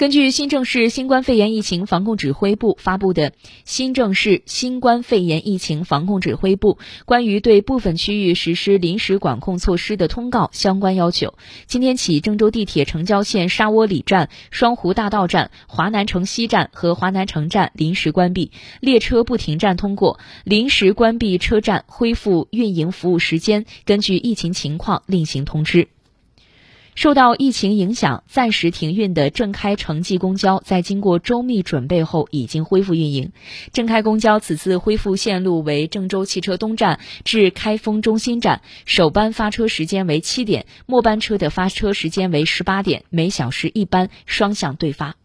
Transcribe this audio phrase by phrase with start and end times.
[0.00, 3.32] 根据新郑市新冠肺炎疫情防控指挥部发布的
[3.66, 11.34] 《新郑市新冠肺炎疫情防控指挥部关于对部分区域实施临时管控措施的通告》相关要求，
[11.66, 25.88] 今天起，郑州地铁城郊线沙窝里站、双湖大道站、华南城西站和华南城站临时关闭，列车不停站通过；临时关闭车站恢复运营服务时间，根据疫情情况另行通知。
[26.94, 33.32] 受到疫情影响，暂时停运的郑开城际公交，在经过周密准备后，已经恢复运营。
[33.72, 45.19] 郑开公交此次恢复线路为郑州汽车东站至开封中心站，首班发车时间为七点，末班车的发车时间为十八点，每小时一班，双向对发。